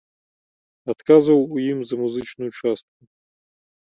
Адказваў 0.93 1.41
у 1.57 1.61
ім 1.71 1.79
за 1.89 1.95
музычную 2.03 2.49
частку. 2.59 3.01